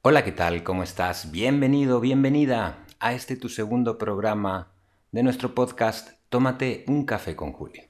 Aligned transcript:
Hola, 0.00 0.22
¿qué 0.22 0.30
tal? 0.30 0.62
¿Cómo 0.62 0.84
estás? 0.84 1.32
Bienvenido, 1.32 1.98
bienvenida 1.98 2.84
a 3.00 3.14
este 3.14 3.34
tu 3.34 3.48
segundo 3.48 3.98
programa 3.98 4.70
de 5.10 5.24
nuestro 5.24 5.56
podcast 5.56 6.10
Tómate 6.28 6.84
un 6.86 7.04
café 7.04 7.34
con 7.34 7.52
Juli. 7.52 7.82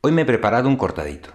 Hoy 0.00 0.10
me 0.10 0.22
he 0.22 0.24
preparado 0.24 0.68
un 0.68 0.76
cortadito. 0.76 1.30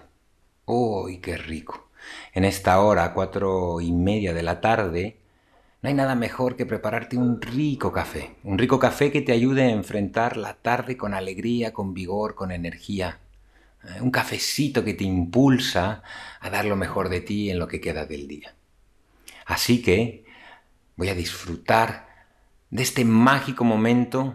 ¡Uy, 0.66 1.22
qué 1.22 1.38
rico! 1.38 1.88
En 2.34 2.44
esta 2.44 2.80
hora, 2.80 3.14
cuatro 3.14 3.80
y 3.80 3.92
media 3.92 4.34
de 4.34 4.42
la 4.42 4.60
tarde, 4.60 5.22
no 5.80 5.88
hay 5.88 5.94
nada 5.94 6.14
mejor 6.14 6.54
que 6.54 6.66
prepararte 6.66 7.16
un 7.16 7.40
rico 7.40 7.90
café. 7.90 8.36
Un 8.44 8.58
rico 8.58 8.78
café 8.78 9.10
que 9.10 9.22
te 9.22 9.32
ayude 9.32 9.62
a 9.62 9.70
enfrentar 9.70 10.36
la 10.36 10.52
tarde 10.52 10.98
con 10.98 11.14
alegría, 11.14 11.72
con 11.72 11.94
vigor, 11.94 12.34
con 12.34 12.52
energía. 12.52 13.20
Eh, 13.82 14.02
un 14.02 14.10
cafecito 14.10 14.84
que 14.84 14.92
te 14.92 15.04
impulsa 15.04 16.02
a 16.40 16.50
dar 16.50 16.66
lo 16.66 16.76
mejor 16.76 17.08
de 17.08 17.22
ti 17.22 17.50
en 17.50 17.58
lo 17.58 17.66
que 17.66 17.80
queda 17.80 18.04
del 18.04 18.28
día. 18.28 18.54
Así 19.46 19.82
que 19.82 20.24
voy 20.96 21.08
a 21.08 21.14
disfrutar 21.14 22.08
de 22.70 22.82
este 22.82 23.04
mágico 23.04 23.64
momento 23.64 24.34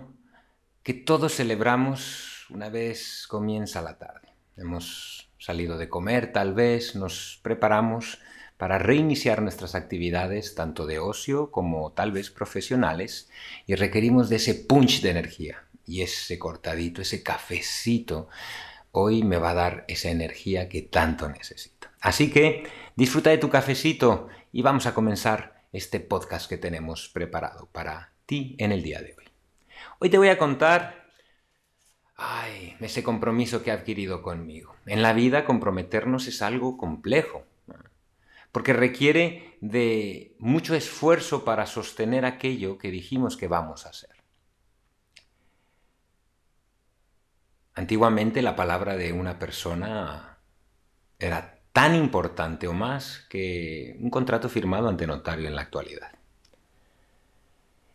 que 0.83 0.93
todos 0.93 1.35
celebramos 1.35 2.45
una 2.49 2.69
vez 2.69 3.25
comienza 3.27 3.81
la 3.81 3.97
tarde. 3.97 4.29
Hemos 4.57 5.29
salido 5.37 5.77
de 5.77 5.89
comer, 5.89 6.31
tal 6.31 6.53
vez 6.53 6.95
nos 6.95 7.39
preparamos 7.43 8.19
para 8.57 8.77
reiniciar 8.77 9.41
nuestras 9.41 9.73
actividades, 9.73 10.53
tanto 10.53 10.85
de 10.85 10.99
ocio 10.99 11.49
como 11.49 11.93
tal 11.93 12.11
vez 12.11 12.29
profesionales, 12.29 13.29
y 13.65 13.75
requerimos 13.75 14.27
de 14.29 14.35
ese 14.35 14.53
punch 14.53 15.01
de 15.01 15.11
energía. 15.11 15.63
Y 15.85 16.01
ese 16.01 16.37
cortadito, 16.37 17.01
ese 17.01 17.23
cafecito, 17.23 18.27
hoy 18.91 19.23
me 19.23 19.37
va 19.37 19.51
a 19.51 19.55
dar 19.55 19.85
esa 19.87 20.09
energía 20.09 20.67
que 20.67 20.81
tanto 20.81 21.29
necesito. 21.29 21.87
Así 22.01 22.31
que 22.31 22.63
disfruta 22.95 23.29
de 23.29 23.37
tu 23.37 23.49
cafecito 23.49 24.27
y 24.52 24.61
vamos 24.61 24.86
a 24.86 24.94
comenzar 24.94 25.64
este 25.72 26.00
podcast 26.00 26.50
que 26.50 26.58
tenemos 26.58 27.09
preparado 27.09 27.67
para 27.67 28.14
ti 28.25 28.56
en 28.58 28.72
el 28.72 28.81
día 28.81 29.02
de 29.02 29.16
hoy. 29.17 29.25
Hoy 30.00 30.09
te 30.09 30.17
voy 30.17 30.30
a 30.30 30.38
contar 30.38 31.09
ese 32.80 33.03
compromiso 33.03 33.64
que 33.64 33.69
he 33.69 33.73
adquirido 33.73 34.22
conmigo. 34.22 34.75
En 34.86 35.02
la 35.02 35.14
vida 35.14 35.45
comprometernos 35.45 36.28
es 36.28 36.41
algo 36.41 36.78
complejo, 36.78 37.45
porque 38.52 38.73
requiere 38.73 39.58
de 39.61 40.36
mucho 40.39 40.75
esfuerzo 40.75 41.45
para 41.45 41.66
sostener 41.66 42.25
aquello 42.25 42.78
que 42.78 42.91
dijimos 42.91 43.38
que 43.38 43.47
vamos 43.47 43.86
a 43.86 43.89
hacer. 43.89 44.09
Antiguamente 47.75 48.41
la 48.41 48.56
palabra 48.56 48.97
de 48.97 49.13
una 49.13 49.39
persona 49.39 50.39
era 51.19 51.58
tan 51.80 51.95
importante 51.95 52.67
o 52.67 52.73
más 52.73 53.25
que 53.30 53.95
un 54.02 54.09
contrato 54.09 54.49
firmado 54.49 54.89
ante 54.89 55.08
notario 55.08 55.47
en 55.47 55.55
la 55.55 55.61
actualidad. 55.61 56.11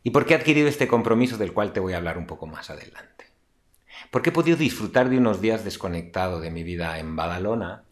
¿Y 0.03 0.09
por 0.09 0.25
qué 0.25 0.33
he 0.33 0.37
adquirido 0.39 0.69
este 0.69 0.89
compromiso 0.89 1.37
del 1.37 1.53
cual 1.53 1.75
te 1.75 1.81
voy 1.81 1.93
a 1.93 1.99
hablar 1.99 2.17
un 2.17 2.27
poco 2.27 2.47
más 2.47 2.71
adelante? 2.71 3.27
Porque 4.11 4.31
he 4.31 4.33
podido 4.33 4.57
disfrutar 4.57 5.11
de 5.11 5.19
unos 5.19 5.43
días 5.43 5.65
desconectado 5.65 6.41
de 6.41 6.51
mi 6.51 6.63
vida 6.63 6.99
en 6.99 7.15
Badalona, 7.15 7.83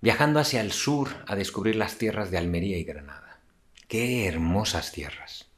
viajando 0.00 0.38
hacia 0.38 0.60
el 0.60 0.70
sur 0.70 1.08
a 1.26 1.34
descubrir 1.34 1.74
las 1.74 1.98
tierras 1.98 2.30
de 2.30 2.38
Almería 2.38 2.78
y 2.78 2.84
Granada. 2.84 3.40
¡Qué 3.88 4.28
hermosas 4.28 4.92
tierras! 4.92 5.50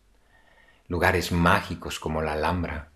Lugares 0.88 1.30
mágicos 1.30 2.00
como 2.00 2.22
la 2.22 2.32
Alhambra, 2.32 2.88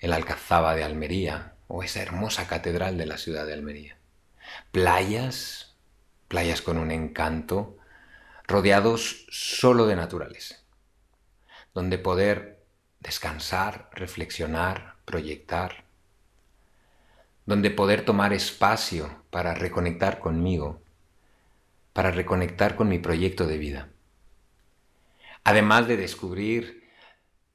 el 0.00 0.12
Alcazaba 0.12 0.74
de 0.74 0.84
Almería 0.84 1.54
o 1.66 1.82
esa 1.82 2.02
hermosa 2.02 2.46
catedral 2.46 2.98
de 2.98 3.06
la 3.06 3.16
ciudad 3.16 3.46
de 3.46 3.54
Almería 3.54 3.96
playas, 4.72 5.76
playas 6.28 6.62
con 6.62 6.78
un 6.78 6.90
encanto, 6.90 7.78
rodeados 8.46 9.26
solo 9.30 9.86
de 9.86 9.96
naturaleza, 9.96 10.56
donde 11.72 11.98
poder 11.98 12.64
descansar, 13.00 13.90
reflexionar, 13.92 14.96
proyectar, 15.04 15.84
donde 17.46 17.70
poder 17.70 18.04
tomar 18.04 18.32
espacio 18.32 19.22
para 19.30 19.54
reconectar 19.54 20.18
conmigo, 20.18 20.82
para 21.92 22.10
reconectar 22.10 22.74
con 22.74 22.88
mi 22.88 22.98
proyecto 22.98 23.46
de 23.46 23.58
vida. 23.58 23.88
Además 25.44 25.86
de 25.86 25.98
descubrir 25.98 26.90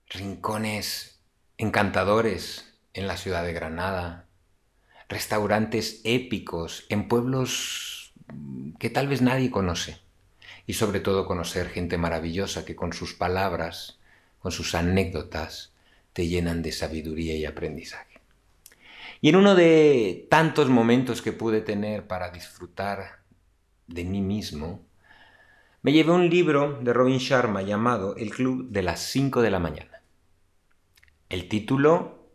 rincones 0.07 1.19
encantadores 1.57 2.79
en 2.93 3.07
la 3.07 3.17
ciudad 3.17 3.43
de 3.43 3.53
Granada, 3.53 4.28
restaurantes 5.09 6.01
épicos 6.03 6.85
en 6.89 7.07
pueblos 7.07 8.13
que 8.77 8.89
tal 8.89 9.07
vez 9.07 9.21
nadie 9.21 9.51
conoce. 9.51 9.99
Y 10.67 10.73
sobre 10.73 10.99
todo 10.99 11.25
conocer 11.25 11.69
gente 11.69 11.97
maravillosa 11.97 12.63
que 12.63 12.75
con 12.75 12.93
sus 12.93 13.15
palabras, 13.15 13.99
con 14.37 14.51
sus 14.51 14.75
anécdotas, 14.75 15.73
te 16.13 16.27
llenan 16.27 16.61
de 16.61 16.71
sabiduría 16.71 17.35
y 17.35 17.45
aprendizaje. 17.45 18.21
Y 19.19 19.29
en 19.29 19.35
uno 19.35 19.55
de 19.55 20.27
tantos 20.29 20.69
momentos 20.69 21.21
que 21.21 21.33
pude 21.33 21.61
tener 21.61 22.07
para 22.07 22.29
disfrutar 22.29 23.19
de 23.87 24.05
mí 24.05 24.21
mismo, 24.21 24.85
me 25.81 25.91
llevé 25.91 26.11
un 26.11 26.29
libro 26.29 26.79
de 26.81 26.93
Robin 26.93 27.17
Sharma 27.17 27.63
llamado 27.63 28.15
El 28.15 28.29
Club 28.29 28.69
de 28.69 28.83
las 28.83 28.99
5 28.99 29.41
de 29.41 29.51
la 29.51 29.59
mañana. 29.59 30.03
El 31.29 31.47
título 31.47 32.29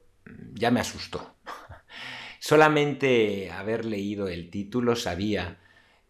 ya 0.54 0.70
me 0.70 0.80
asustó. 0.80 1.33
Solamente 2.46 3.50
haber 3.50 3.86
leído 3.86 4.28
el 4.28 4.50
título 4.50 4.96
sabía 4.96 5.60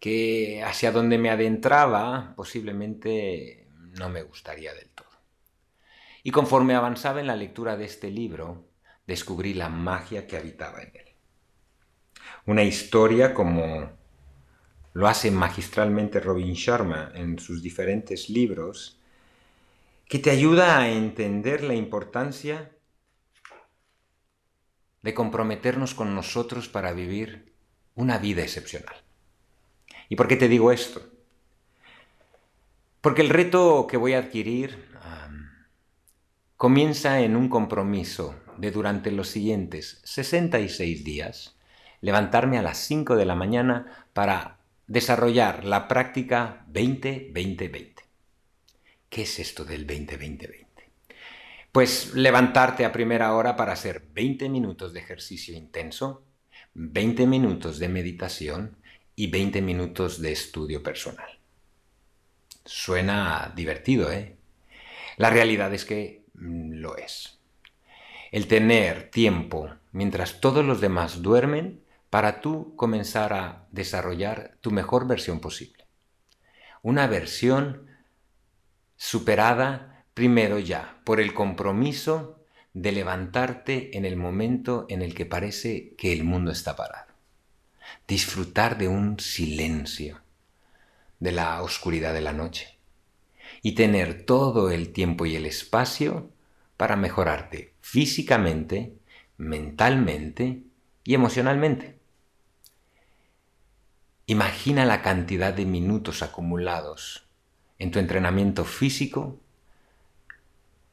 que 0.01 0.61
hacia 0.65 0.91
donde 0.91 1.17
me 1.17 1.29
adentraba 1.29 2.33
posiblemente 2.35 3.69
no 3.97 4.09
me 4.09 4.21
gustaría 4.21 4.73
del 4.73 4.89
todo. 4.89 5.07
Y 6.23 6.31
conforme 6.31 6.75
avanzaba 6.75 7.21
en 7.21 7.27
la 7.27 7.37
lectura 7.37 7.77
de 7.77 7.85
este 7.85 8.11
libro, 8.11 8.67
descubrí 9.07 9.53
la 9.53 9.69
magia 9.69 10.27
que 10.27 10.35
habitaba 10.35 10.81
en 10.81 10.91
él. 10.93 11.15
Una 12.47 12.63
historia 12.63 13.33
como 13.33 13.93
lo 14.91 15.07
hace 15.07 15.31
magistralmente 15.31 16.19
Robin 16.19 16.51
Sharma 16.51 17.13
en 17.15 17.39
sus 17.39 17.63
diferentes 17.63 18.29
libros, 18.29 18.99
que 20.09 20.19
te 20.19 20.31
ayuda 20.31 20.79
a 20.79 20.89
entender 20.89 21.63
la 21.63 21.75
importancia 21.75 22.74
de 25.05 25.13
comprometernos 25.13 25.93
con 25.93 26.15
nosotros 26.15 26.67
para 26.67 26.91
vivir 26.91 27.53
una 27.93 28.17
vida 28.17 28.41
excepcional. 28.41 28.95
¿Y 30.09 30.15
por 30.15 30.27
qué 30.27 30.35
te 30.35 30.47
digo 30.47 30.71
esto? 30.71 30.99
Porque 33.01 33.21
el 33.21 33.29
reto 33.29 33.85
que 33.85 33.97
voy 33.97 34.13
a 34.13 34.17
adquirir 34.17 34.89
comienza 36.57 37.19
en 37.19 37.35
un 37.35 37.49
compromiso 37.49 38.33
de 38.57 38.71
durante 38.71 39.11
los 39.11 39.27
siguientes 39.27 40.01
66 40.05 41.03
días 41.03 41.55
levantarme 42.01 42.57
a 42.57 42.63
las 42.63 42.79
5 42.79 43.15
de 43.15 43.25
la 43.25 43.35
mañana 43.35 44.07
para 44.13 44.57
desarrollar 44.87 45.65
la 45.65 45.87
práctica 45.87 46.65
20-20-20. 46.73 47.93
¿Qué 49.09 49.21
es 49.21 49.37
esto 49.37 49.65
del 49.65 49.85
20-20-20? 49.85 50.64
Pues 51.75 52.13
levantarte 52.13 52.85
a 52.85 52.93
primera 52.93 53.35
hora 53.35 53.57
para 53.57 53.73
hacer 53.73 54.07
20 54.13 54.47
minutos 54.47 54.93
de 54.93 55.01
ejercicio 55.01 55.53
intenso, 55.53 56.23
20 56.73 57.27
minutos 57.27 57.79
de 57.79 57.89
meditación 57.89 58.77
y 59.13 59.27
20 59.27 59.61
minutos 59.61 60.21
de 60.21 60.31
estudio 60.31 60.81
personal. 60.81 61.37
Suena 62.63 63.51
divertido, 63.57 64.09
¿eh? 64.09 64.37
La 65.17 65.29
realidad 65.29 65.73
es 65.73 65.83
que 65.83 66.23
mm, 66.35 66.75
lo 66.75 66.95
es. 66.95 67.41
El 68.31 68.47
tener 68.47 69.11
tiempo 69.11 69.69
mientras 69.91 70.39
todos 70.39 70.63
los 70.63 70.79
demás 70.79 71.21
duermen 71.21 71.83
para 72.09 72.39
tú 72.39 72.73
comenzar 72.77 73.33
a 73.33 73.67
desarrollar 73.71 74.55
tu 74.61 74.71
mejor 74.71 75.07
versión 75.07 75.41
posible. 75.41 75.85
Una 76.83 77.07
versión 77.07 77.87
superada 78.95 79.94
Primero 80.15 80.59
ya, 80.59 81.01
por 81.03 81.19
el 81.19 81.33
compromiso 81.33 82.39
de 82.73 82.93
levantarte 82.93 83.97
en 83.97 84.05
el 84.05 84.15
momento 84.15 84.85
en 84.87 85.01
el 85.01 85.13
que 85.13 85.25
parece 85.25 85.93
que 85.97 86.13
el 86.13 86.23
mundo 86.23 86.51
está 86.51 86.77
parado. 86.77 87.11
Disfrutar 88.07 88.77
de 88.77 88.87
un 88.87 89.19
silencio, 89.19 90.21
de 91.19 91.33
la 91.33 91.61
oscuridad 91.61 92.13
de 92.13 92.21
la 92.21 92.31
noche. 92.31 92.77
Y 93.61 93.73
tener 93.73 94.25
todo 94.25 94.71
el 94.71 94.93
tiempo 94.93 95.25
y 95.25 95.35
el 95.35 95.45
espacio 95.45 96.29
para 96.77 96.95
mejorarte 96.95 97.73
físicamente, 97.81 98.97
mentalmente 99.35 100.63
y 101.03 101.13
emocionalmente. 101.13 101.99
Imagina 104.27 104.85
la 104.85 105.01
cantidad 105.01 105.53
de 105.53 105.65
minutos 105.65 106.23
acumulados 106.23 107.27
en 107.79 107.91
tu 107.91 107.99
entrenamiento 107.99 108.63
físico 108.63 109.41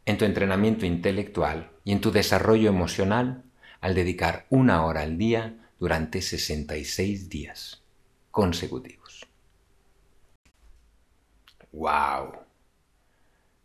en 0.05 0.19
tu 0.19 0.25
entrenamiento 0.25 0.87
intelectual 0.87 1.71
y 1.85 1.93
en 1.93 2.01
tu 2.01 2.11
desarrollo 2.11 2.69
emocional 2.69 3.45
al 3.81 3.95
dedicar 3.95 4.47
una 4.51 4.85
hora 4.85 5.03
al 5.03 5.19
día 5.19 5.57
durante 5.79 6.23
66 6.23 7.29
días 7.29 7.83
consecutivos. 8.31 9.27
¡Wow! 11.73 12.33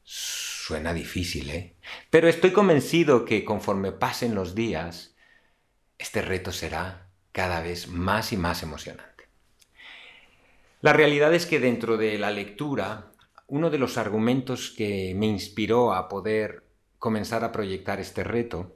Suena 0.03 0.93
difícil, 0.93 1.49
¿eh? 1.49 1.75
Pero 2.09 2.27
estoy 2.27 2.51
convencido 2.51 3.25
que 3.25 3.43
conforme 3.43 3.91
pasen 3.91 4.35
los 4.35 4.55
días, 4.55 5.15
este 5.97 6.21
reto 6.21 6.51
será 6.51 7.07
cada 7.31 7.61
vez 7.61 7.87
más 7.87 8.31
y 8.33 8.37
más 8.37 8.63
emocionante. 8.63 9.27
La 10.81 10.93
realidad 10.93 11.33
es 11.33 11.45
que 11.45 11.59
dentro 11.59 11.97
de 11.97 12.17
la 12.17 12.31
lectura, 12.31 13.11
uno 13.47 13.69
de 13.69 13.77
los 13.77 13.97
argumentos 13.97 14.73
que 14.75 15.13
me 15.15 15.25
inspiró 15.25 15.93
a 15.93 16.09
poder 16.09 16.63
comenzar 16.99 17.43
a 17.43 17.51
proyectar 17.51 17.99
este 17.99 18.23
reto 18.23 18.75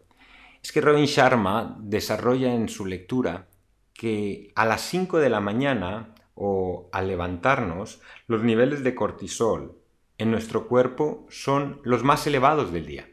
es 0.64 0.72
que 0.72 0.82
Robin 0.82 1.06
Sharma 1.06 1.78
desarrolla 1.80 2.54
en 2.54 2.70
su 2.70 2.86
lectura 2.86 3.48
que 3.94 4.52
a 4.56 4.66
las 4.66 4.82
5 4.82 5.20
de 5.20 5.30
la 5.30 5.42
mañana 5.42 6.16
o 6.36 6.90
al 6.92 7.08
levantarnos, 7.08 8.02
los 8.28 8.44
niveles 8.44 8.84
de 8.84 8.96
cortisol 8.96 9.78
en 10.18 10.32
nuestro 10.32 10.68
cuerpo 10.68 11.26
son 11.30 11.82
los 11.84 12.04
más 12.04 12.26
elevados 12.26 12.72
del 12.72 12.86
día. 12.86 13.10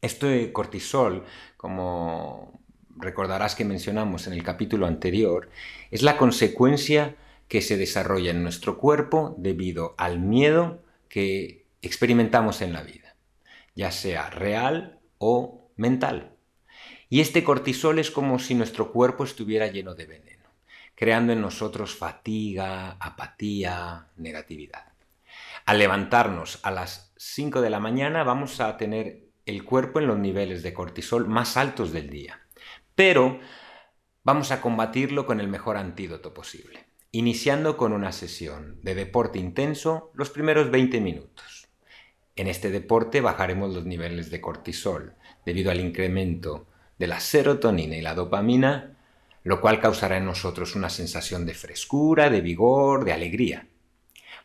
Este 0.00 0.52
cortisol, 0.52 1.24
como 1.56 2.60
recordarás 2.96 3.54
que 3.54 3.64
mencionamos 3.64 4.26
en 4.26 4.32
el 4.32 4.42
capítulo 4.42 4.86
anterior, 4.86 5.50
es 5.90 6.02
la 6.02 6.16
consecuencia 6.16 7.16
que 7.48 7.60
se 7.60 7.76
desarrolla 7.76 8.30
en 8.30 8.42
nuestro 8.42 8.78
cuerpo 8.78 9.34
debido 9.38 9.94
al 9.98 10.18
miedo 10.18 10.82
que 11.08 11.66
experimentamos 11.82 12.62
en 12.62 12.72
la 12.72 12.82
vida, 12.82 13.16
ya 13.74 13.90
sea 13.90 14.30
real 14.30 15.00
o 15.18 15.70
mental. 15.76 16.32
Y 17.08 17.20
este 17.20 17.44
cortisol 17.44 17.98
es 17.98 18.10
como 18.10 18.38
si 18.38 18.54
nuestro 18.54 18.90
cuerpo 18.90 19.24
estuviera 19.24 19.68
lleno 19.68 19.94
de 19.94 20.06
veneno, 20.06 20.48
creando 20.94 21.32
en 21.32 21.40
nosotros 21.40 21.94
fatiga, 21.94 22.96
apatía, 22.98 24.08
negatividad. 24.16 24.92
Al 25.66 25.78
levantarnos 25.78 26.60
a 26.62 26.70
las 26.70 27.12
5 27.16 27.60
de 27.60 27.70
la 27.70 27.80
mañana 27.80 28.24
vamos 28.24 28.60
a 28.60 28.76
tener 28.76 29.24
el 29.46 29.64
cuerpo 29.64 30.00
en 30.00 30.06
los 30.06 30.18
niveles 30.18 30.62
de 30.62 30.72
cortisol 30.72 31.28
más 31.28 31.56
altos 31.56 31.92
del 31.92 32.10
día, 32.10 32.40
pero 32.94 33.40
vamos 34.22 34.50
a 34.50 34.60
combatirlo 34.60 35.26
con 35.26 35.40
el 35.40 35.48
mejor 35.48 35.76
antídoto 35.76 36.32
posible, 36.32 36.83
iniciando 37.14 37.76
con 37.76 37.92
una 37.92 38.10
sesión 38.10 38.80
de 38.82 38.96
deporte 38.96 39.38
intenso 39.38 40.10
los 40.14 40.30
primeros 40.30 40.72
20 40.72 41.00
minutos. 41.00 41.68
En 42.34 42.48
este 42.48 42.70
deporte 42.70 43.20
bajaremos 43.20 43.72
los 43.72 43.84
niveles 43.84 44.32
de 44.32 44.40
cortisol 44.40 45.14
debido 45.46 45.70
al 45.70 45.78
incremento 45.78 46.66
de 46.98 47.06
la 47.06 47.20
serotonina 47.20 47.96
y 47.96 48.00
la 48.00 48.16
dopamina, 48.16 48.98
lo 49.44 49.60
cual 49.60 49.78
causará 49.78 50.16
en 50.16 50.24
nosotros 50.24 50.74
una 50.74 50.90
sensación 50.90 51.46
de 51.46 51.54
frescura, 51.54 52.30
de 52.30 52.40
vigor, 52.40 53.04
de 53.04 53.12
alegría. 53.12 53.68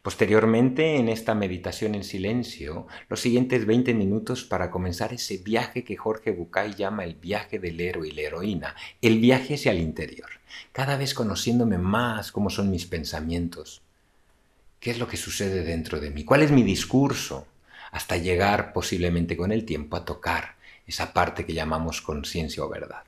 Posteriormente, 0.02 0.96
en 0.96 1.10
esta 1.10 1.36
meditación 1.36 1.94
en 1.94 2.06
silencio, 2.06 2.88
los 3.10 3.20
siguientes 3.20 3.66
20 3.66 3.94
minutos 3.94 4.46
para 4.46 4.72
comenzar 4.72 5.14
ese 5.14 5.38
viaje 5.38 5.84
que 5.84 5.98
Jorge 5.98 6.32
Bucay 6.32 6.74
llama 6.74 7.04
el 7.04 7.16
viaje 7.16 7.60
del 7.60 7.82
héroe 7.82 8.08
y 8.08 8.12
la 8.12 8.22
heroína, 8.22 8.76
el 9.02 9.20
viaje 9.20 9.56
hacia 9.56 9.74
el 9.74 9.80
interior, 9.80 10.30
cada 10.72 10.96
vez 10.96 11.14
conociéndome 11.14 11.78
más 11.78 12.32
cómo 12.32 12.50
son 12.50 12.72
mis 12.72 12.86
pensamientos, 12.86 13.82
qué 14.80 14.92
es 14.92 15.00
lo 15.00 15.08
que 15.08 15.18
sucede 15.18 15.64
dentro 15.64 16.00
de 16.00 16.12
mí, 16.12 16.24
cuál 16.24 16.44
es 16.44 16.52
mi 16.52 16.64
discurso, 16.64 17.46
hasta 17.92 18.16
llegar 18.16 18.72
posiblemente 18.72 19.36
con 19.36 19.52
el 19.52 19.66
tiempo 19.66 19.98
a 19.98 20.06
tocar 20.06 20.56
esa 20.88 21.12
parte 21.12 21.46
que 21.46 21.54
llamamos 21.54 22.02
conciencia 22.02 22.64
o 22.64 22.70
verdad. 22.70 23.04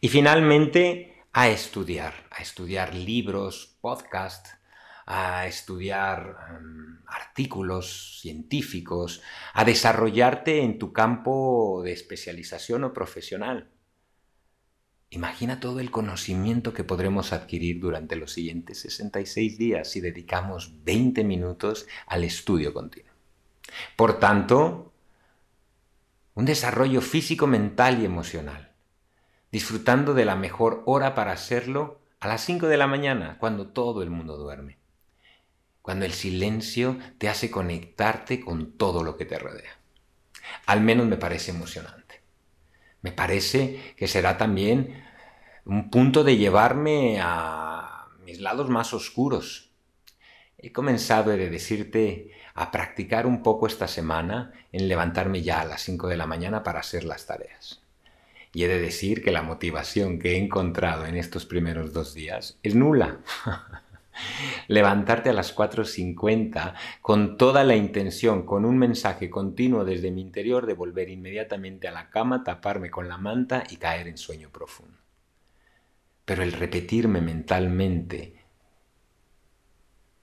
Y 0.00 0.08
finalmente, 0.08 1.14
a 1.32 1.48
estudiar, 1.50 2.14
a 2.30 2.40
estudiar 2.40 2.94
libros, 2.94 3.76
podcasts, 3.82 4.56
a 5.06 5.46
estudiar 5.46 6.36
em, 6.50 6.98
artículos 7.06 8.20
científicos, 8.20 9.22
a 9.54 9.64
desarrollarte 9.64 10.62
en 10.62 10.78
tu 10.78 10.92
campo 10.92 11.82
de 11.84 11.92
especialización 11.92 12.82
o 12.82 12.92
profesional. 12.92 13.70
Imagina 15.10 15.60
todo 15.60 15.78
el 15.78 15.92
conocimiento 15.92 16.74
que 16.74 16.82
podremos 16.82 17.32
adquirir 17.32 17.78
durante 17.80 18.16
los 18.16 18.32
siguientes 18.32 18.80
66 18.80 19.56
días 19.56 19.88
si 19.88 20.00
dedicamos 20.00 20.84
20 20.84 21.22
minutos 21.22 21.86
al 22.08 22.24
estudio 22.24 22.74
continuo. 22.74 23.12
Por 23.94 24.18
tanto, 24.18 24.92
un 26.34 26.44
desarrollo 26.44 27.00
físico, 27.00 27.46
mental 27.46 28.02
y 28.02 28.04
emocional, 28.04 28.72
disfrutando 29.52 30.12
de 30.14 30.24
la 30.24 30.34
mejor 30.34 30.82
hora 30.86 31.14
para 31.14 31.30
hacerlo 31.30 32.00
a 32.18 32.26
las 32.26 32.44
5 32.44 32.66
de 32.66 32.76
la 32.76 32.88
mañana, 32.88 33.38
cuando 33.38 33.68
todo 33.68 34.02
el 34.02 34.10
mundo 34.10 34.36
duerme 34.36 34.78
cuando 35.86 36.04
el 36.04 36.14
silencio 36.14 36.98
te 37.16 37.28
hace 37.28 37.48
conectarte 37.48 38.40
con 38.40 38.72
todo 38.72 39.04
lo 39.04 39.16
que 39.16 39.24
te 39.24 39.38
rodea. 39.38 39.78
Al 40.66 40.80
menos 40.80 41.06
me 41.06 41.16
parece 41.16 41.52
emocionante. 41.52 42.22
Me 43.02 43.12
parece 43.12 43.94
que 43.96 44.08
será 44.08 44.36
también 44.36 45.04
un 45.64 45.88
punto 45.88 46.24
de 46.24 46.38
llevarme 46.38 47.20
a 47.22 48.08
mis 48.24 48.40
lados 48.40 48.68
más 48.68 48.92
oscuros. 48.94 49.70
He 50.58 50.72
comenzado, 50.72 51.30
he 51.30 51.36
de 51.36 51.50
decirte, 51.50 52.32
a 52.54 52.72
practicar 52.72 53.24
un 53.24 53.44
poco 53.44 53.68
esta 53.68 53.86
semana 53.86 54.54
en 54.72 54.88
levantarme 54.88 55.42
ya 55.42 55.60
a 55.60 55.66
las 55.66 55.82
5 55.82 56.08
de 56.08 56.16
la 56.16 56.26
mañana 56.26 56.64
para 56.64 56.80
hacer 56.80 57.04
las 57.04 57.26
tareas. 57.26 57.80
Y 58.52 58.64
he 58.64 58.68
de 58.68 58.80
decir 58.80 59.22
que 59.22 59.30
la 59.30 59.42
motivación 59.42 60.18
que 60.18 60.32
he 60.32 60.36
encontrado 60.38 61.06
en 61.06 61.16
estos 61.16 61.46
primeros 61.46 61.92
dos 61.92 62.12
días 62.12 62.58
es 62.64 62.74
nula. 62.74 63.20
Levantarte 64.68 65.30
a 65.30 65.32
las 65.32 65.54
4.50 65.54 66.74
con 67.00 67.36
toda 67.36 67.64
la 67.64 67.76
intención, 67.76 68.44
con 68.44 68.64
un 68.64 68.78
mensaje 68.78 69.30
continuo 69.30 69.84
desde 69.84 70.10
mi 70.10 70.20
interior 70.20 70.66
de 70.66 70.74
volver 70.74 71.08
inmediatamente 71.08 71.88
a 71.88 71.92
la 71.92 72.10
cama, 72.10 72.44
taparme 72.44 72.90
con 72.90 73.08
la 73.08 73.18
manta 73.18 73.64
y 73.70 73.76
caer 73.76 74.08
en 74.08 74.18
sueño 74.18 74.50
profundo. 74.50 74.98
Pero 76.24 76.42
el 76.42 76.52
repetirme 76.52 77.20
mentalmente 77.20 78.36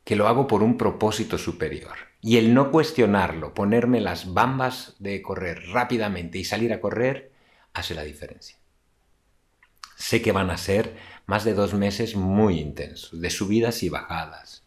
que 0.04 0.16
lo 0.16 0.28
hago 0.28 0.48
por 0.48 0.64
un 0.64 0.78
propósito 0.78 1.38
superior 1.38 1.98
y 2.22 2.38
el 2.38 2.54
no 2.54 2.72
cuestionarlo, 2.72 3.54
ponerme 3.54 4.02
las 4.02 4.34
bambas 4.34 4.96
de 5.00 5.22
correr 5.22 5.62
rápidamente 5.72 6.38
y 6.38 6.44
salir 6.44 6.74
a 6.74 6.82
correr, 6.82 7.32
hace 7.74 7.96
la 7.96 8.04
diferencia. 8.04 8.58
Sé 9.96 10.22
que 10.22 10.32
van 10.32 10.50
a 10.50 10.58
ser 10.58 10.96
más 11.26 11.44
de 11.44 11.54
dos 11.54 11.74
meses 11.74 12.16
muy 12.16 12.60
intensos, 12.60 13.20
de 13.20 13.30
subidas 13.30 13.84
y 13.84 13.90
bajadas, 13.90 14.64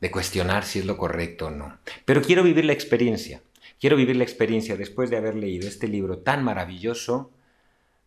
de 0.00 0.10
cuestionar 0.10 0.64
si 0.64 0.80
es 0.80 0.86
lo 0.86 0.96
correcto 0.96 1.46
o 1.46 1.50
no. 1.50 1.78
Pero 2.04 2.22
quiero 2.22 2.42
vivir 2.42 2.64
la 2.64 2.72
experiencia, 2.72 3.42
quiero 3.80 3.96
vivir 3.96 4.16
la 4.16 4.24
experiencia 4.24 4.76
después 4.76 5.10
de 5.10 5.16
haber 5.16 5.34
leído 5.34 5.68
este 5.68 5.88
libro 5.88 6.18
tan 6.18 6.44
maravilloso, 6.44 7.30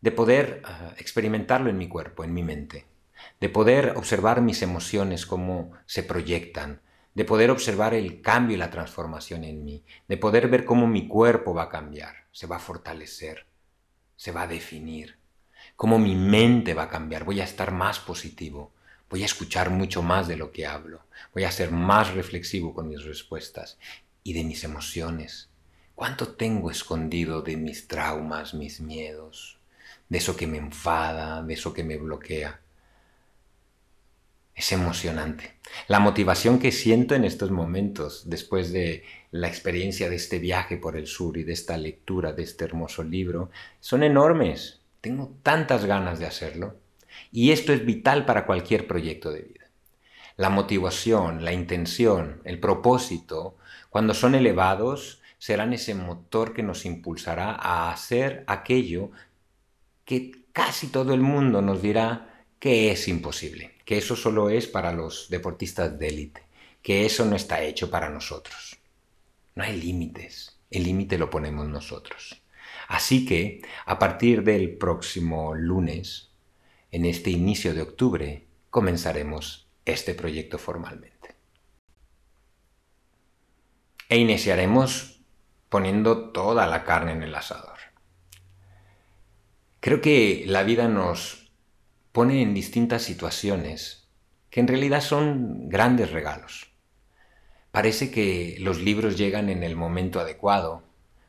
de 0.02 0.12
poder 0.12 0.62
ah, 0.66 0.94
experimentarlo 0.98 1.70
en 1.70 1.78
mi 1.78 1.88
cuerpo, 1.88 2.24
en 2.24 2.34
mi 2.34 2.44
mente, 2.44 2.86
de 3.40 3.50
poder 3.50 3.94
observar 3.96 4.42
mis 4.42 4.62
emociones, 4.62 5.26
cómo 5.26 5.72
se 5.86 6.04
proyectan, 6.04 6.82
de 7.16 7.26
poder 7.26 7.50
observar 7.50 7.94
el 7.94 8.22
cambio 8.22 8.56
y 8.56 8.60
la 8.60 8.70
transformación 8.70 9.44
en 9.46 9.64
mí, 9.64 9.84
de 10.08 10.18
poder 10.18 10.50
ver 10.50 10.66
cómo 10.66 10.86
mi 10.86 11.08
cuerpo 11.08 11.54
va 11.54 11.64
a 11.64 11.70
cambiar, 11.70 12.26
se 12.32 12.46
va 12.46 12.58
a 12.58 12.60
fortalecer, 12.60 13.48
se 14.16 14.32
va 14.32 14.44
a 14.44 14.48
definir 14.48 15.18
cómo 15.76 16.00
mi 16.00 16.16
mente 16.16 16.74
va 16.74 16.84
a 16.84 16.90
cambiar, 16.90 17.24
voy 17.24 17.42
a 17.42 17.44
estar 17.44 17.72
más 17.72 18.00
positivo, 18.00 18.72
voy 19.10 19.24
a 19.24 19.26
escuchar 19.26 19.70
mucho 19.70 20.02
más 20.02 20.28
de 20.28 20.38
lo 20.38 20.52
que 20.52 20.66
hablo, 20.66 21.02
voy 21.34 21.44
a 21.44 21.52
ser 21.52 21.72
más 21.72 22.14
reflexivo 22.14 22.74
con 22.74 22.88
mis 22.88 23.04
respuestas 23.04 23.78
y 24.24 24.34
de 24.34 24.44
mis 24.44 24.64
emociones. 24.64 25.50
¿Cuánto 25.94 26.30
tengo 26.30 26.72
escondido 26.72 27.42
de 27.42 27.56
mis 27.56 27.88
traumas, 27.88 28.54
mis 28.54 28.82
miedos, 28.82 29.60
de 30.10 30.18
eso 30.18 30.36
que 30.36 30.48
me 30.48 30.58
enfada, 30.58 31.42
de 31.42 31.54
eso 31.54 31.74
que 31.74 31.84
me 31.84 31.98
bloquea? 31.98 32.60
Es 34.56 34.72
emocionante. 34.72 35.56
La 35.88 36.00
motivación 36.00 36.60
que 36.60 36.72
siento 36.72 37.14
en 37.14 37.26
estos 37.26 37.52
momentos, 37.52 38.30
después 38.30 38.72
de 38.72 39.04
la 39.32 39.50
experiencia 39.50 40.10
de 40.10 40.16
este 40.16 40.40
viaje 40.40 40.78
por 40.78 40.96
el 40.96 41.08
sur 41.08 41.38
y 41.38 41.44
de 41.44 41.52
esta 41.52 41.78
lectura 41.78 42.32
de 42.32 42.44
este 42.44 42.64
hermoso 42.64 43.04
libro, 43.04 43.50
son 43.82 44.04
enormes. 44.04 44.80
Tengo 45.06 45.38
tantas 45.44 45.86
ganas 45.86 46.18
de 46.18 46.26
hacerlo. 46.26 46.80
Y 47.32 47.52
esto 47.52 47.72
es 47.72 47.86
vital 47.86 48.26
para 48.26 48.48
cualquier 48.48 48.88
proyecto 48.88 49.30
de 49.30 49.44
vida. 49.44 49.70
La 50.36 50.50
motivación, 50.50 51.46
la 51.46 51.54
intención, 51.54 52.42
el 52.44 52.60
propósito, 52.60 53.56
cuando 53.92 54.16
son 54.16 54.34
elevados, 54.34 55.22
serán 55.38 55.74
ese 55.74 55.94
motor 55.94 56.56
que 56.56 56.64
nos 56.64 56.86
impulsará 56.86 57.52
a 57.52 57.92
hacer 57.92 58.46
aquello 58.48 59.12
que 60.06 60.32
casi 60.52 60.88
todo 60.88 61.14
el 61.14 61.22
mundo 61.22 61.62
nos 61.62 61.84
dirá 61.84 62.44
que 62.58 62.90
es 62.92 63.08
imposible, 63.08 63.76
que 63.86 64.00
eso 64.00 64.16
solo 64.16 64.50
es 64.50 64.66
para 64.66 64.92
los 64.92 65.30
deportistas 65.30 66.00
de 66.00 66.08
élite, 66.08 66.42
que 66.82 67.06
eso 67.06 67.26
no 67.26 67.36
está 67.36 67.62
hecho 67.62 67.92
para 67.92 68.10
nosotros. 68.10 68.80
No 69.54 69.64
hay 69.64 69.80
límites, 69.80 70.58
el 70.72 70.84
límite 70.84 71.20
lo 71.20 71.30
ponemos 71.30 71.68
nosotros. 71.68 72.42
Así 72.88 73.26
que, 73.26 73.62
a 73.86 74.00
partir 74.00 74.44
del 74.44 74.78
próximo 74.78 75.56
lunes, 75.56 76.32
en 76.92 77.06
este 77.06 77.32
inicio 77.32 77.74
de 77.74 77.82
octubre, 77.82 78.48
comenzaremos 78.70 79.68
este 79.86 80.14
proyecto 80.14 80.58
formalmente. 80.58 81.16
e 84.10 84.18
iniciaremos 84.18 85.22
poniendo 85.70 86.30
toda 86.32 86.68
la 86.68 86.84
carne 86.84 87.12
en 87.12 87.24
el 87.24 87.36
asador. 87.36 87.80
Creo 89.80 90.02
que 90.02 90.44
la 90.48 90.64
vida 90.64 90.88
nos 90.88 91.52
pone 92.12 92.42
en 92.42 92.54
distintas 92.54 93.04
situaciones 93.04 94.08
que 94.50 94.60
en 94.60 94.68
realidad 94.68 95.02
son 95.02 95.70
grandes 95.70 96.12
regalos. 96.12 96.72
Parece 97.72 98.10
que 98.10 98.56
los 98.60 98.80
libros 98.80 99.18
llegan 99.18 99.50
en 99.50 99.64
el 99.64 99.76
momento 99.76 100.20
adecuado, 100.20 100.84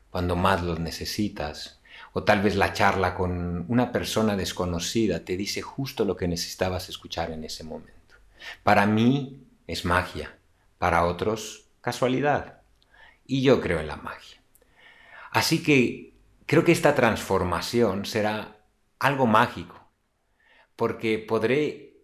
cuando 0.09 0.35
más 0.35 0.63
los 0.63 0.79
necesitas, 0.79 1.81
o 2.13 2.23
tal 2.23 2.41
vez 2.41 2.55
la 2.55 2.73
charla 2.73 3.13
con 3.13 3.65
una 3.67 3.91
persona 3.91 4.35
desconocida 4.35 5.23
te 5.23 5.37
dice 5.37 5.61
justo 5.61 6.05
lo 6.05 6.15
que 6.15 6.27
necesitabas 6.27 6.89
escuchar 6.89 7.31
en 7.31 7.43
ese 7.43 7.63
momento. 7.63 8.15
Para 8.63 8.85
mí 8.85 9.43
es 9.67 9.85
magia, 9.85 10.37
para 10.77 11.05
otros 11.05 11.65
casualidad, 11.81 12.61
y 13.25 13.41
yo 13.41 13.61
creo 13.61 13.79
en 13.79 13.87
la 13.87 13.97
magia. 13.97 14.41
Así 15.31 15.61
que 15.61 16.13
creo 16.45 16.63
que 16.63 16.71
esta 16.71 16.95
transformación 16.95 18.05
será 18.05 18.57
algo 18.99 19.27
mágico, 19.27 19.91
porque 20.75 21.19
podré 21.19 21.97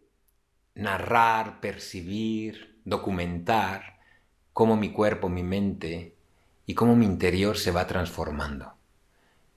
narrar, 0.76 1.60
percibir, 1.60 2.82
documentar, 2.86 4.00
cómo 4.52 4.76
mi 4.76 4.92
cuerpo, 4.92 5.30
mi 5.30 5.44
mente 5.44 6.13
y 6.66 6.74
cómo 6.74 6.96
mi 6.96 7.06
interior 7.06 7.58
se 7.58 7.72
va 7.72 7.88
transformando, 7.88 8.74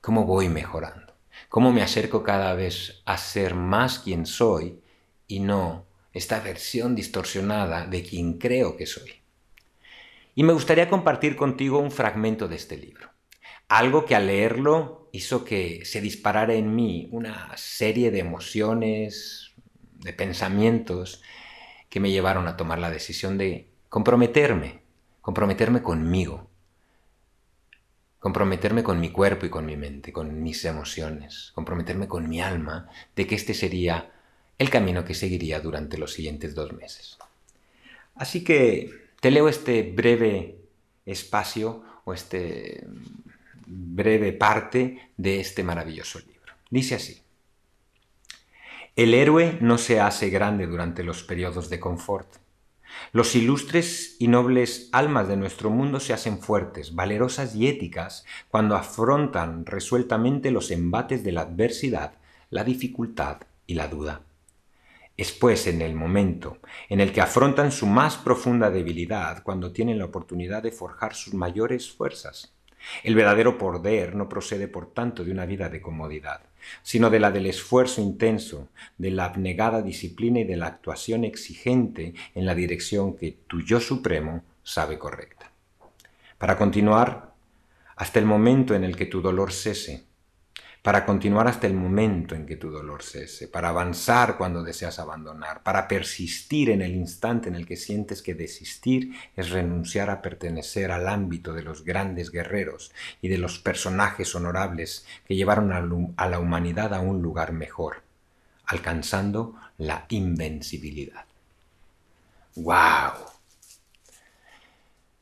cómo 0.01 0.25
voy 0.25 0.49
mejorando, 0.49 1.15
cómo 1.49 1.73
me 1.73 1.83
acerco 1.83 2.23
cada 2.23 2.55
vez 2.55 3.03
a 3.05 3.17
ser 3.19 3.55
más 3.55 3.99
quien 3.99 4.27
soy 4.27 4.81
y 5.27 5.41
no 5.41 5.87
esta 6.13 6.41
versión 6.41 6.95
distorsionada 6.95 7.87
de 7.87 8.03
quien 8.03 8.39
creo 8.39 8.77
que 8.77 8.87
soy. 8.87 9.11
Y 10.35 10.43
me 10.43 10.53
gustaría 10.53 10.89
compartir 10.89 11.37
contigo 11.37 11.79
un 11.79 11.91
fragmento 11.91 12.49
de 12.49 12.57
este 12.57 12.77
libro, 12.77 13.11
algo 13.69 14.05
que 14.05 14.15
al 14.15 14.27
leerlo 14.27 15.09
hizo 15.13 15.45
que 15.45 15.85
se 15.85 16.01
disparara 16.01 16.55
en 16.55 16.75
mí 16.75 17.09
una 17.13 17.57
serie 17.57 18.11
de 18.11 18.21
emociones, 18.21 19.55
de 19.95 20.13
pensamientos 20.13 21.23
que 21.89 22.01
me 22.01 22.11
llevaron 22.11 22.49
a 22.49 22.57
tomar 22.57 22.79
la 22.79 22.91
decisión 22.91 23.39
de 23.39 23.71
comprometerme 23.89 24.87
comprometerme 25.27 25.83
conmigo, 25.83 26.46
comprometerme 28.27 28.83
con 28.83 28.99
mi 28.99 29.13
cuerpo 29.13 29.47
y 29.47 29.51
con 29.51 29.65
mi 29.65 29.77
mente, 29.77 30.13
con 30.13 30.43
mis 30.43 30.65
emociones, 30.65 31.53
comprometerme 31.55 32.09
con 32.09 32.29
mi 32.29 32.41
alma 32.41 32.89
de 33.15 33.25
que 33.25 33.37
este 33.37 33.55
sería 33.55 34.11
el 34.59 34.69
camino 34.69 35.05
que 35.05 35.15
seguiría 35.15 35.61
durante 35.61 35.97
los 35.97 36.13
siguientes 36.13 36.53
dos 36.53 36.73
meses. 36.73 37.19
Así 38.17 38.43
que 38.43 38.91
te 39.21 39.31
leo 39.31 39.49
este 39.49 39.85
breve 39.85 40.57
espacio 41.05 41.85
o 42.05 42.13
este 42.13 42.85
breve 43.65 44.33
parte 44.33 45.13
de 45.17 45.39
este 45.39 45.63
maravilloso 45.63 46.19
libro. 46.19 46.53
Dice 46.69 46.97
así. 46.97 47.23
El 48.97 49.15
héroe 49.15 49.57
no 49.61 49.79
se 49.79 50.01
hace 50.01 50.31
grande 50.31 50.67
durante 50.67 51.05
los 51.05 51.23
periodos 51.23 51.71
de 51.71 51.79
confort 51.79 52.27
los 53.13 53.35
ilustres 53.35 54.17
y 54.19 54.29
nobles 54.29 54.89
almas 54.93 55.29
de 55.29 55.37
nuestro 55.37 55.71
mundo 55.71 56.01
se 56.01 56.13
hacen 56.13 56.39
fuertes, 56.39 56.95
valerosas 56.95 57.55
y 57.55 57.69
éticas 57.69 58.25
cuando 58.49 58.77
afrontan 58.77 59.65
resueltamente 59.67 60.51
los 60.51 60.71
embates 60.71 61.25
de 61.25 61.33
la 61.33 61.43
adversidad, 61.43 62.15
la 62.51 62.65
dificultad 62.65 63.39
y 63.67 63.75
la 63.75 63.89
duda. 63.89 64.23
Es 65.17 65.33
pues 65.33 65.67
en 65.67 65.81
el 65.81 65.95
momento 65.95 66.59
en 66.91 67.01
el 67.01 67.13
que 67.13 67.23
afrontan 67.23 67.73
su 67.73 67.87
más 67.87 68.17
profunda 68.17 68.71
debilidad 68.71 69.43
cuando 69.43 69.73
tienen 69.73 69.99
la 69.99 70.05
oportunidad 70.05 70.63
de 70.63 70.73
forjar 70.73 71.15
sus 71.15 71.33
mayores 71.33 71.91
fuerzas. 71.91 72.53
El 73.03 73.15
verdadero 73.15 73.57
poder 73.57 74.15
no 74.15 74.29
procede 74.29 74.69
por 74.69 74.93
tanto 74.93 75.25
de 75.25 75.33
una 75.33 75.47
vida 75.47 75.69
de 75.69 75.81
comodidad, 75.81 76.43
sino 76.83 77.11
de 77.11 77.21
la 77.21 77.31
del 77.31 77.47
esfuerzo 77.47 78.01
intenso, 78.01 78.69
de 78.99 79.11
la 79.11 79.27
abnegada 79.27 79.83
disciplina 79.83 80.41
y 80.41 80.45
de 80.45 80.57
la 80.57 80.67
actuación 80.67 81.25
exigente 81.25 82.15
en 82.35 82.47
la 82.47 82.55
dirección 82.55 83.17
que 83.17 83.37
tu 83.47 83.61
yo 83.61 83.81
supremo 83.81 84.43
sabe 84.63 84.99
correcta. 84.99 85.53
Para 86.39 86.57
continuar 86.57 87.35
hasta 87.97 88.19
el 88.19 88.27
momento 88.27 88.75
en 88.75 88.85
el 88.85 88.97
que 88.97 89.07
tu 89.07 89.21
dolor 89.21 89.53
cese, 89.53 90.06
para 90.87 91.05
continuar 91.05 91.49
hasta 91.49 91.67
el 91.67 91.75
momento 91.75 92.37
en 92.37 92.47
que 92.47 92.55
tu 92.55 92.71
dolor 92.71 93.03
cese, 93.03 93.49
para 93.49 93.71
avanzar 93.71 94.37
cuando 94.39 94.63
deseas 94.63 95.01
abandonar, 95.01 95.65
para 95.65 95.89
persistir 95.89 96.71
en 96.71 96.81
el 96.81 96.95
instante 96.95 97.49
en 97.49 97.57
el 97.57 97.67
que 97.67 97.75
sientes 97.75 98.23
que 98.23 98.37
desistir 98.37 99.13
es 99.35 99.51
renunciar 99.51 100.11
a 100.11 100.23
pertenecer 100.23 100.93
al 100.93 101.09
ámbito 101.09 101.53
de 101.53 101.65
los 101.65 101.85
grandes 101.85 102.31
guerreros 102.31 102.93
y 103.21 103.27
de 103.27 103.39
los 103.39 103.59
personajes 103.59 104.33
honorables 104.37 105.05
que 105.27 105.35
llevaron 105.35 105.73
a 105.73 106.29
la 106.29 106.39
humanidad 106.39 106.95
a 106.95 107.01
un 107.01 107.21
lugar 107.21 107.51
mejor, 107.51 108.03
alcanzando 108.67 109.57
la 109.79 110.07
invencibilidad. 110.11 111.25
¡Wow! 112.55 113.27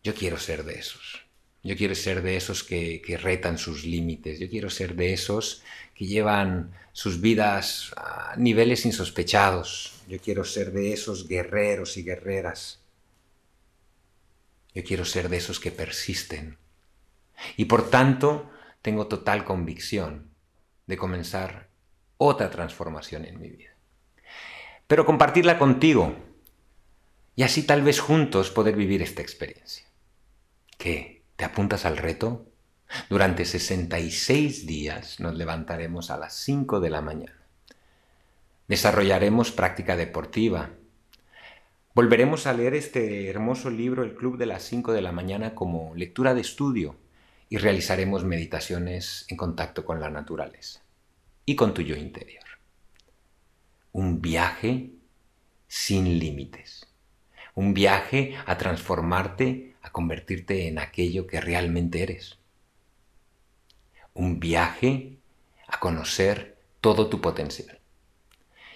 Yo 0.02 0.14
quiero 0.14 0.36
ser 0.36 0.62
de 0.64 0.74
esos. 0.74 1.23
Yo 1.64 1.78
quiero 1.78 1.94
ser 1.94 2.22
de 2.22 2.36
esos 2.36 2.62
que, 2.62 3.18
retan 3.22 3.56
sus 3.56 3.84
límites. 3.84 4.38
Yo 4.38 4.50
quiero 4.50 4.68
ser 4.68 4.94
de 4.94 5.14
esos 5.14 5.62
que 5.94 6.04
llevan 6.04 6.72
sus 6.92 7.22
vidas 7.22 7.94
a 7.96 8.34
niveles 8.36 8.84
insospechados. 8.84 9.94
Yo 10.06 10.18
quiero 10.20 10.44
ser 10.44 10.72
de 10.72 10.92
esos 10.92 11.26
guerreros 11.26 11.96
y 11.96 12.04
guerreras. 12.04 12.80
Yo 14.74 14.84
quiero 14.84 15.06
ser 15.06 15.30
de 15.30 15.38
esos 15.38 15.58
que 15.58 15.70
persisten. 15.70 16.58
Y 17.56 17.64
por 17.64 17.88
tanto, 17.88 18.50
tengo 18.82 19.06
total 19.06 19.46
convicción 19.46 20.28
de 20.86 20.98
comenzar 20.98 21.70
otra 22.18 22.50
transformación 22.50 23.24
en 23.24 23.40
mi 23.40 23.48
vida. 23.48 23.74
Pero 24.86 25.06
compartirla 25.06 25.58
contigo 25.58 26.14
y 27.36 27.42
así 27.42 27.62
tal 27.62 27.80
vez 27.80 28.00
juntos 28.00 28.50
poder 28.50 28.76
vivir 28.76 29.00
esta 29.00 29.22
experiencia. 29.22 29.86
¿Qué? 30.76 31.23
¿Te 31.36 31.44
apuntas 31.44 31.84
al 31.84 31.96
reto? 31.96 32.46
Durante 33.10 33.44
66 33.44 34.66
días 34.66 35.18
nos 35.18 35.34
levantaremos 35.34 36.10
a 36.10 36.16
las 36.16 36.34
5 36.34 36.80
de 36.80 36.90
la 36.90 37.00
mañana. 37.00 37.40
Desarrollaremos 38.68 39.50
práctica 39.50 39.96
deportiva. 39.96 40.70
Volveremos 41.94 42.46
a 42.46 42.52
leer 42.52 42.74
este 42.74 43.28
hermoso 43.28 43.70
libro 43.70 44.04
El 44.04 44.14
Club 44.14 44.38
de 44.38 44.46
las 44.46 44.62
5 44.62 44.92
de 44.92 45.02
la 45.02 45.12
mañana 45.12 45.54
como 45.54 45.92
lectura 45.96 46.34
de 46.34 46.40
estudio 46.40 46.96
y 47.48 47.58
realizaremos 47.58 48.24
meditaciones 48.24 49.26
en 49.28 49.36
contacto 49.36 49.84
con 49.84 50.00
la 50.00 50.10
naturaleza 50.10 50.82
y 51.44 51.56
con 51.56 51.74
tu 51.74 51.82
yo 51.82 51.96
interior. 51.96 52.44
Un 53.92 54.22
viaje 54.22 54.90
sin 55.66 56.18
límites. 56.18 56.93
Un 57.54 57.74
viaje 57.74 58.36
a 58.46 58.58
transformarte 58.58 59.74
a 59.82 59.90
convertirte 59.90 60.66
en 60.66 60.78
aquello 60.78 61.26
que 61.26 61.40
realmente 61.40 62.02
eres. 62.02 62.38
Un 64.14 64.40
viaje 64.40 65.18
a 65.66 65.78
conocer 65.78 66.56
todo 66.80 67.08
tu 67.08 67.20
potencial. 67.20 67.78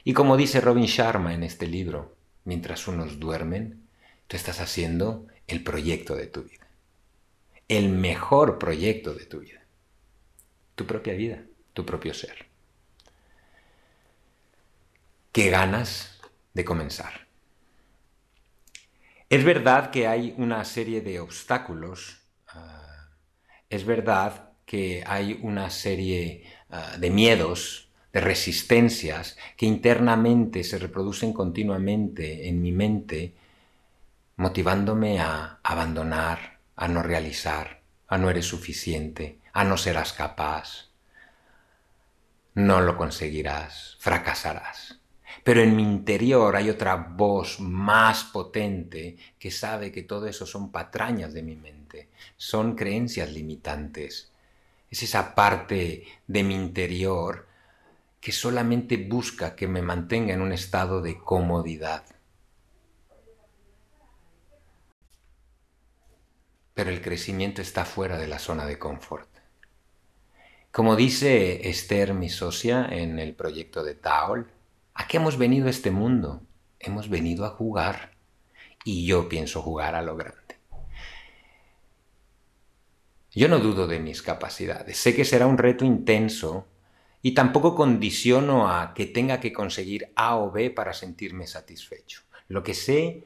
Y 0.05 0.13
como 0.13 0.37
dice 0.37 0.61
Robin 0.61 0.85
Sharma 0.85 1.35
en 1.35 1.43
este 1.43 1.67
libro, 1.67 2.17
mientras 2.45 2.89
unos 2.89 3.19
duermen, 3.19 3.87
tú 4.27 4.37
estás 4.37 4.61
haciendo 4.61 5.27
el 5.47 5.65
proyecto 5.65 6.15
de 6.15 6.27
tu 6.27 6.43
vida. 6.43 6.67
El 7.69 7.89
mejor 7.91 8.59
proyecto 8.59 9.15
de 9.15 9.25
tu 9.25 9.41
vida. 9.41 9.63
Tu 10.75 10.87
propia 10.87 11.15
vida, 11.15 11.43
tu 11.73 11.85
propio 11.85 12.15
ser. 12.15 12.47
¿Qué 15.33 15.51
ganas 15.51 16.21
de 16.55 16.65
comenzar? 16.65 17.28
Es 19.31 19.45
verdad 19.45 19.91
que 19.91 20.07
hay 20.07 20.35
una 20.39 20.65
serie 20.65 21.03
de 21.03 21.21
obstáculos, 21.21 22.23
ah, 22.49 23.11
es 23.69 23.85
verdad 23.85 24.53
que 24.65 25.05
hay 25.07 25.39
una 25.43 25.69
serie 25.69 26.45
ah, 26.71 26.97
de 26.99 27.11
miedos, 27.11 27.91
de 28.11 28.23
resistencias 28.23 29.37
que 29.59 29.67
internamente 29.67 30.65
se 30.65 30.79
reproducen 30.79 31.35
continuamente 31.35 32.49
en 32.49 32.63
mi 32.63 32.73
mente, 32.73 33.35
motivándome 34.37 35.21
a 35.21 35.61
abandonar, 35.63 36.61
a 36.75 36.89
no 36.89 37.03
realizar, 37.03 37.83
a 38.07 38.17
no 38.17 38.31
eres 38.31 38.47
suficiente, 38.47 39.41
a 39.53 39.63
no 39.63 39.77
serás 39.77 40.15
capaz, 40.15 40.89
no 42.55 42.81
lo 42.81 42.97
conseguirás, 42.97 43.97
fracasarás. 44.01 44.98
Pero 45.49 45.63
en 45.63 45.75
mi 45.75 45.83
interior 45.83 46.55
hay 46.57 46.69
otra 46.69 46.95
voz 46.95 47.59
más 47.59 48.23
potente 48.25 49.17
que 49.39 49.51
sabe 49.51 49.91
que 49.91 50.03
todo 50.03 50.27
eso 50.27 50.45
son 50.45 50.71
patrañas 50.71 51.33
de 51.33 51.43
mi 51.43 51.57
mente, 51.57 52.11
son 52.37 52.77
creencias 52.77 53.33
limitantes. 53.33 54.31
Es 54.91 55.03
esa 55.03 55.35
parte 55.35 56.05
de 56.27 56.43
mi 56.43 56.55
interior 56.55 57.47
que 58.21 58.31
solamente 58.31 58.99
busca 58.99 59.57
que 59.57 59.67
me 59.67 59.81
mantenga 59.81 60.35
en 60.35 60.43
un 60.43 60.53
estado 60.53 61.01
de 61.01 61.17
comodidad. 61.17 62.05
pero 66.75 66.91
el 66.91 67.01
crecimiento 67.01 67.63
está 67.63 67.87
fuera 67.87 68.19
de 68.19 68.29
la 68.29 68.39
zona 68.39 68.67
de 68.67 68.79
confort. 68.79 69.31
Como 70.71 70.95
dice 70.95 71.69
Esther, 71.71 72.13
mi 72.13 72.29
socia, 72.29 72.87
en 72.89 73.19
el 73.19 73.35
proyecto 73.35 73.83
de 73.83 73.95
Taol, 73.95 74.58
¿a 74.99 75.07
qué 75.07 75.17
hemos 75.17 75.39
venido 75.39 75.69
a 75.69 75.71
este 75.71 75.91
mundo? 75.91 76.43
Hemos 76.81 77.09
venido 77.09 77.47
a 77.47 77.51
jugar. 77.51 78.19
Y 78.85 79.07
yo 79.07 79.29
pienso 79.29 79.63
jugar 79.63 79.95
a 79.95 80.03
lo 80.03 80.17
grande. 80.17 80.57
Yo 83.33 83.49
no 83.49 83.61
dudo 83.61 83.87
de 83.87 84.01
mis 84.01 84.23
capacidades. 84.23 84.97
Sé 84.97 85.15
que 85.15 85.25
será 85.25 85.47
un 85.47 85.59
reto 85.59 85.85
intenso 85.85 86.67
y 87.23 87.33
tampoco 87.33 87.75
condiciono 87.75 88.69
a 88.69 88.93
que 88.95 89.07
tenga 89.07 89.41
que 89.41 89.53
conseguir 89.53 90.13
A 90.17 90.37
o 90.37 90.51
B 90.51 90.71
para 90.71 90.93
sentirme 90.93 91.47
satisfecho. 91.47 92.23
Lo 92.49 92.63
que 92.63 92.75
sé 92.75 93.25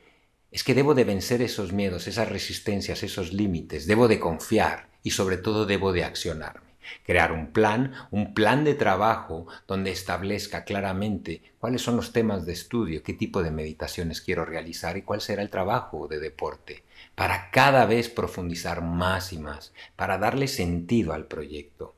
es 0.50 0.64
que 0.64 0.74
debo 0.74 0.94
de 0.94 1.04
vencer 1.04 1.40
esos 1.40 1.72
miedos, 1.72 2.06
esas 2.06 2.28
resistencias, 2.28 3.02
esos 3.02 3.32
límites. 3.32 3.86
Debo 3.86 4.08
de 4.08 4.20
confiar 4.20 4.90
y 5.02 5.12
sobre 5.12 5.38
todo 5.38 5.64
debo 5.64 5.92
de 5.92 6.04
accionarme 6.04 6.71
crear 7.04 7.32
un 7.32 7.48
plan, 7.48 7.92
un 8.10 8.34
plan 8.34 8.64
de 8.64 8.74
trabajo 8.74 9.46
donde 9.66 9.90
establezca 9.90 10.64
claramente 10.64 11.42
cuáles 11.58 11.82
son 11.82 11.96
los 11.96 12.12
temas 12.12 12.46
de 12.46 12.52
estudio, 12.52 13.02
qué 13.02 13.12
tipo 13.12 13.42
de 13.42 13.50
meditaciones 13.50 14.20
quiero 14.20 14.44
realizar 14.44 14.96
y 14.96 15.02
cuál 15.02 15.20
será 15.20 15.42
el 15.42 15.50
trabajo 15.50 16.08
de 16.08 16.18
deporte, 16.18 16.84
para 17.14 17.50
cada 17.50 17.86
vez 17.86 18.08
profundizar 18.08 18.82
más 18.82 19.32
y 19.32 19.38
más, 19.38 19.72
para 19.96 20.18
darle 20.18 20.48
sentido 20.48 21.12
al 21.12 21.26
proyecto. 21.26 21.94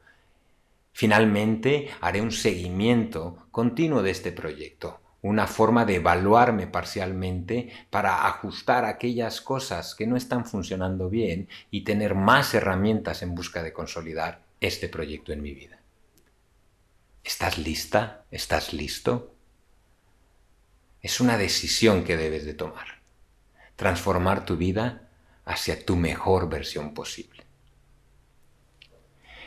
Finalmente, 0.92 1.88
haré 2.00 2.20
un 2.20 2.30
seguimiento 2.30 3.46
continuo 3.50 4.02
de 4.02 4.12
este 4.12 4.30
proyecto, 4.30 5.00
una 5.22 5.46
forma 5.46 5.84
de 5.86 5.96
evaluarme 5.96 6.66
parcialmente 6.66 7.72
para 7.90 8.26
ajustar 8.26 8.84
aquellas 8.84 9.40
cosas 9.40 9.94
que 9.94 10.06
no 10.06 10.16
están 10.16 10.44
funcionando 10.44 11.08
bien 11.08 11.48
y 11.70 11.82
tener 11.82 12.14
más 12.14 12.54
herramientas 12.54 13.22
en 13.22 13.34
busca 13.34 13.62
de 13.62 13.72
consolidar 13.72 14.42
este 14.66 14.88
proyecto 14.88 15.32
en 15.32 15.42
mi 15.42 15.52
vida. 15.52 15.78
¿Estás 17.22 17.58
lista? 17.58 18.24
¿Estás 18.30 18.72
listo? 18.72 19.34
Es 21.00 21.20
una 21.20 21.36
decisión 21.36 22.04
que 22.04 22.16
debes 22.16 22.44
de 22.44 22.54
tomar. 22.54 23.00
Transformar 23.76 24.44
tu 24.44 24.56
vida 24.56 25.08
hacia 25.44 25.84
tu 25.84 25.96
mejor 25.96 26.48
versión 26.48 26.94
posible. 26.94 27.44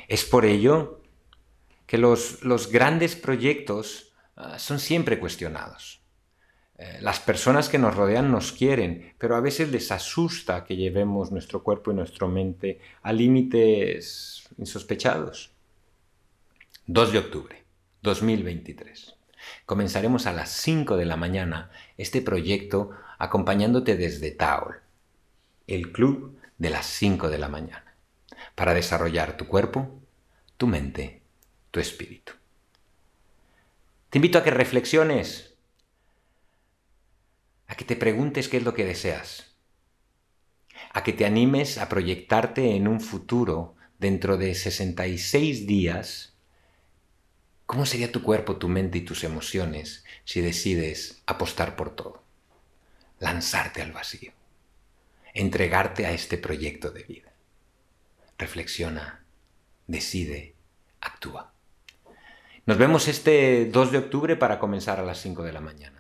Es 0.08 0.24
por 0.24 0.46
ello 0.46 1.02
que 1.86 1.98
los, 1.98 2.42
grandes 2.72 3.16
proyectos 3.16 4.14
ah, 4.36 4.60
son 4.60 4.80
siempre 4.80 5.20
cuestionados. 5.20 5.97
Eh, 6.78 7.00
las 7.02 7.20
personas 7.20 7.70
que 7.70 7.80
nos 7.80 7.96
rodean 7.96 8.32
nos 8.32 8.52
quieren, 8.52 9.14
pero 9.18 9.36
a 9.36 9.42
veces 9.42 9.72
les 9.72 9.92
asusta 9.92 10.64
que 10.64 10.76
llevemos 10.76 11.32
nuestro 11.32 11.64
cuerpo 11.64 11.92
y 11.92 11.96
nuestra 11.96 12.28
mente 12.28 12.80
a 13.02 13.12
límites 13.14 14.48
insospechados. 14.58 15.52
2 16.86 17.12
de 17.12 17.18
octubre 17.18 17.64
2023. 18.04 19.16
Comenzaremos 19.66 20.28
a 20.28 20.34
las 20.34 20.50
5 20.52 20.98
de 20.98 21.06
la 21.06 21.18
mañana 21.18 21.72
este 21.98 22.22
proyecto 22.22 22.92
acompañándote 23.18 23.98
desde 23.98 24.32
Taol, 24.32 24.76
el 25.66 25.92
club 25.92 26.40
de 26.60 26.70
las 26.70 26.86
5 26.86 27.30
de 27.30 27.38
la 27.40 27.50
mañana, 27.50 27.96
para 28.56 28.74
desarrollar 28.74 29.36
tu 29.36 29.48
cuerpo, 29.48 30.00
tu 30.58 30.68
mente, 30.68 31.22
tu 31.72 31.80
espíritu. 31.80 32.34
Te 34.10 34.20
invito 34.20 34.38
a 34.38 34.44
que 34.44 34.52
reflexiones 34.52 35.47
a 37.68 37.76
que 37.76 37.86
te 37.86 37.96
preguntes 37.96 38.48
qué 38.48 38.58
es 38.58 38.64
lo 38.64 38.74
que 38.74 38.86
deseas, 38.86 39.54
a 40.94 41.04
que 41.04 41.14
te 41.14 41.26
animes 41.26 41.78
a 41.78 41.90
proyectarte 41.90 42.76
en 42.76 42.88
un 42.88 43.02
futuro 43.02 43.76
dentro 44.00 44.38
de 44.38 44.56
66 44.56 45.68
días, 45.68 46.34
¿cómo 47.66 47.86
sería 47.86 48.12
tu 48.12 48.24
cuerpo, 48.24 48.58
tu 48.58 48.70
mente 48.70 49.00
y 49.00 49.02
tus 49.02 49.24
emociones 49.24 50.06
si 50.24 50.42
decides 50.42 51.22
apostar 51.26 51.76
por 51.76 51.96
todo? 51.96 52.24
Lanzarte 53.20 53.82
al 53.82 53.92
vacío, 53.92 54.32
entregarte 55.34 56.06
a 56.06 56.12
este 56.12 56.38
proyecto 56.38 56.92
de 56.92 57.04
vida. 57.04 57.34
Reflexiona, 58.38 59.26
decide, 59.88 60.54
actúa. 61.02 61.52
Nos 62.66 62.78
vemos 62.78 63.08
este 63.08 63.66
2 63.66 63.92
de 63.92 63.98
octubre 63.98 64.36
para 64.36 64.60
comenzar 64.60 65.00
a 65.00 65.04
las 65.04 65.20
5 65.22 65.44
de 65.44 65.54
la 65.54 65.62
mañana 65.62 65.97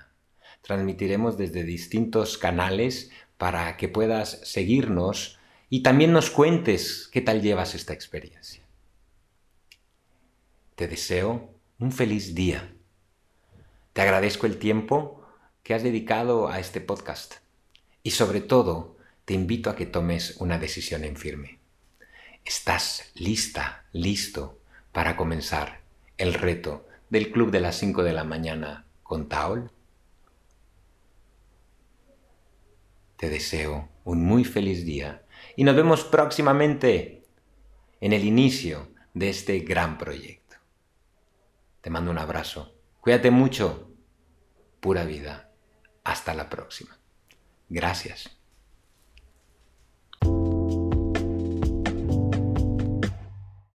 transmitiremos 0.67 1.37
desde 1.37 1.63
distintos 1.63 2.37
canales 2.37 3.09
para 3.37 3.77
que 3.77 3.87
puedas 3.87 4.41
seguirnos 4.43 5.39
y 5.69 5.81
también 5.81 6.11
nos 6.11 6.29
cuentes 6.29 7.09
qué 7.11 7.21
tal 7.21 7.41
llevas 7.41 7.73
esta 7.73 7.93
experiencia. 7.93 8.63
Te 10.75 10.89
deseo 10.89 11.49
un 11.79 11.93
feliz 11.93 12.35
día. 12.35 12.73
Te 13.93 14.01
agradezco 14.01 14.45
el 14.45 14.57
tiempo 14.57 15.25
que 15.63 15.73
has 15.73 15.83
dedicado 15.83 16.49
a 16.49 16.59
este 16.59 16.81
podcast 16.81 17.35
y 18.03 18.11
sobre 18.11 18.41
todo 18.41 18.97
te 19.23 19.33
invito 19.33 19.69
a 19.69 19.75
que 19.75 19.85
tomes 19.85 20.35
una 20.37 20.59
decisión 20.59 21.05
en 21.05 21.15
firme. 21.15 21.59
¿Estás 22.43 23.11
lista, 23.15 23.85
listo 23.93 24.59
para 24.91 25.15
comenzar 25.15 25.79
el 26.17 26.33
reto 26.33 26.85
del 27.09 27.31
Club 27.31 27.51
de 27.51 27.61
las 27.61 27.77
5 27.77 28.03
de 28.03 28.13
la 28.13 28.25
mañana 28.25 28.85
con 29.03 29.29
Taol? 29.29 29.71
Te 33.17 33.29
deseo 33.29 33.89
un 34.03 34.23
muy 34.23 34.45
feliz 34.45 34.85
día 34.85 35.25
y 35.55 35.63
nos 35.63 35.75
vemos 35.75 36.03
próximamente 36.03 37.25
en 37.99 38.13
el 38.13 38.23
inicio 38.23 38.89
de 39.13 39.29
este 39.29 39.59
gran 39.59 39.97
proyecto. 39.97 40.55
Te 41.81 41.89
mando 41.89 42.11
un 42.11 42.19
abrazo. 42.19 42.75
Cuídate 43.01 43.31
mucho. 43.31 43.91
Pura 44.79 45.03
vida. 45.03 45.51
Hasta 46.03 46.33
la 46.33 46.49
próxima. 46.49 46.97
Gracias. 47.69 48.36